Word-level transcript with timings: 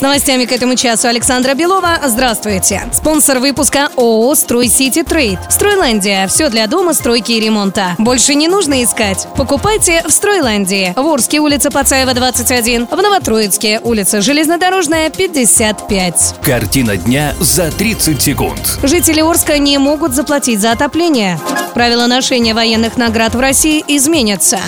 С 0.00 0.02
новостями 0.02 0.46
к 0.46 0.52
этому 0.52 0.76
часу 0.76 1.08
Александра 1.08 1.52
Белова. 1.52 1.98
Здравствуйте. 2.06 2.84
Спонсор 2.90 3.38
выпуска 3.38 3.90
ООО 3.98 4.34
«Строй 4.34 4.68
Сити 4.68 5.02
Трейд». 5.02 5.38
Стройландия. 5.50 6.26
Все 6.26 6.48
для 6.48 6.66
дома, 6.68 6.94
стройки 6.94 7.32
и 7.32 7.40
ремонта. 7.40 7.96
Больше 7.98 8.34
не 8.34 8.48
нужно 8.48 8.82
искать. 8.82 9.28
Покупайте 9.36 10.02
в 10.08 10.10
Стройландии. 10.10 10.94
В 10.96 11.06
Орске, 11.06 11.40
улица 11.40 11.70
Пацаева, 11.70 12.14
21. 12.14 12.86
В 12.86 12.96
Новотроицке, 12.96 13.78
улица 13.84 14.22
Железнодорожная, 14.22 15.10
55. 15.10 16.36
Картина 16.40 16.96
дня 16.96 17.34
за 17.38 17.70
30 17.70 18.22
секунд. 18.22 18.78
Жители 18.82 19.20
Орска 19.20 19.58
не 19.58 19.76
могут 19.76 20.14
заплатить 20.14 20.60
за 20.60 20.72
отопление. 20.72 21.38
Правила 21.74 22.06
ношения 22.06 22.54
военных 22.54 22.96
наград 22.96 23.34
в 23.34 23.40
России 23.40 23.84
изменятся. 23.86 24.60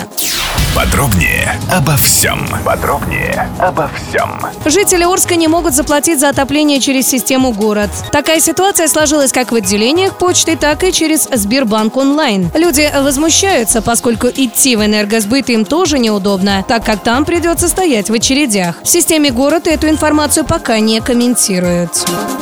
Подробнее 0.75 1.59
обо 1.71 1.95
всем. 1.97 2.47
Подробнее 2.65 3.47
обо 3.59 3.91
всем. 3.95 4.39
Жители 4.65 5.03
Орска 5.03 5.35
не 5.35 5.47
могут 5.47 5.75
заплатить 5.75 6.19
за 6.19 6.29
отопление 6.29 6.79
через 6.79 7.07
систему 7.07 7.51
«Город». 7.51 7.91
Такая 8.11 8.39
ситуация 8.39 8.87
сложилась 8.87 9.31
как 9.31 9.51
в 9.51 9.55
отделениях 9.55 10.17
почты, 10.17 10.57
так 10.57 10.83
и 10.83 10.91
через 10.91 11.27
Сбербанк 11.31 11.95
онлайн. 11.95 12.49
Люди 12.55 12.91
возмущаются, 12.95 13.83
поскольку 13.83 14.27
идти 14.27 14.75
в 14.75 14.83
энергосбыт 14.83 15.51
им 15.51 15.63
тоже 15.63 15.99
неудобно, 15.99 16.65
так 16.67 16.83
как 16.83 17.03
там 17.03 17.23
придется 17.23 17.67
стоять 17.67 18.09
в 18.09 18.13
очередях. 18.13 18.77
В 18.83 18.87
системе 18.87 19.29
«Город» 19.29 19.67
эту 19.67 19.87
информацию 19.89 20.43
пока 20.43 20.79
не 20.79 21.01
комментируют. 21.01 21.91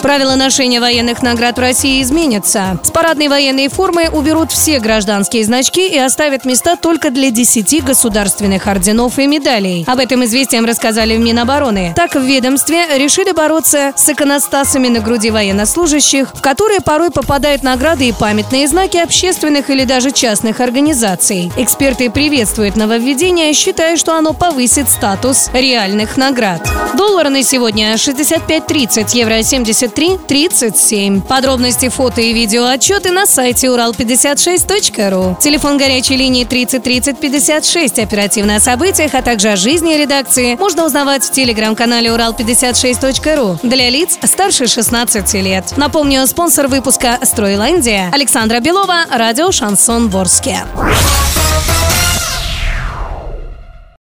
Правила 0.02 0.36
ношения 0.36 0.80
военных 0.80 1.22
наград 1.22 1.58
в 1.58 1.62
России 1.62 2.02
изменятся. 2.02 2.80
С 2.82 2.92
парадной 2.92 3.28
военной 3.28 3.68
формы 3.68 4.10
уберут 4.10 4.52
все 4.52 4.80
гражданские 4.80 5.44
значки 5.44 5.86
и 5.88 5.98
оставят 5.98 6.46
места 6.46 6.78
только 6.78 7.10
для 7.12 7.30
10 7.30 7.86
государственных 8.22 8.68
орденов 8.68 9.20
и 9.20 9.28
медалей. 9.28 9.84
Об 9.88 10.00
этом 10.00 10.24
известиям 10.26 10.66
рассказали 10.66 11.16
в 11.16 11.20
Минобороны. 11.20 11.94
Так, 11.96 12.16
в 12.16 12.22
ведомстве 12.22 12.98
решили 12.98 13.32
бороться 13.32 13.94
с 13.96 14.10
иконостасами 14.10 14.88
на 14.88 15.00
груди 15.00 15.32
военнослужащих, 15.32 16.34
в 16.34 16.42
которые 16.42 16.82
порой 16.82 17.12
попадают 17.12 17.64
награды 17.64 18.08
и 18.08 18.12
памятные 18.12 18.68
знаки 18.68 18.98
общественных 18.98 19.70
или 19.70 19.84
даже 19.84 20.12
частных 20.12 20.60
организаций. 20.60 21.52
Эксперты 21.58 22.10
приветствуют 22.10 22.76
нововведение, 22.76 23.54
считая, 23.54 23.98
что 23.98 24.16
оно 24.16 24.34
повысит 24.34 24.90
статус 24.90 25.50
реальных 25.54 26.18
наград. 26.18 26.68
Доллар 26.96 27.30
на 27.30 27.44
сегодня 27.44 27.94
65.30, 27.94 29.16
евро 29.18 29.40
73.37. 29.40 31.22
Подробности, 31.22 31.90
фото 31.90 32.22
и 32.22 32.34
видео 32.34 32.66
отчеты 32.66 33.12
на 33.12 33.26
сайте 33.26 33.68
урал56.ру. 33.68 35.38
Телефон 35.40 35.78
горячей 35.78 36.18
линии 36.18 36.44
30 36.44 36.84
30 36.84 37.20
56. 37.20 38.08
Оперативно 38.12 38.58
о 38.58 38.60
событиях, 38.60 39.14
а 39.14 39.22
также 39.22 39.52
о 39.52 39.56
жизни 39.56 39.94
редакции 39.94 40.56
можно 40.56 40.86
узнавать 40.86 41.24
в 41.24 41.32
телеграм-канале 41.32 42.10
урал56.ру 42.10 43.60
для 43.64 43.90
лиц 43.90 44.20
старше 44.26 44.68
16 44.68 45.34
лет. 45.36 45.78
Напомню, 45.78 46.28
спонсор 46.28 46.68
выпуска 46.68 47.20
«Стройландия» 47.24 48.10
Александра 48.12 48.60
Белова, 48.60 49.06
радио 49.10 49.54
«Шансон 49.54 50.10
Ворске». 50.10 50.66